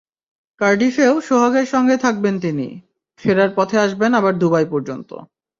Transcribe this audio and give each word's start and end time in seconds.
কার্ডিফেও 0.61 1.13
সোহাগের 1.21 1.65
সঙ্গে 1.65 1.95
থাকবেন 1.97 2.35
তিনি, 2.39 2.67
ফেরার 3.19 3.51
পথে 3.55 3.77
আসবেন 3.79 4.11
আবার 4.13 4.33
দুবাই 4.39 4.65
পর্যন্ত। 4.65 5.09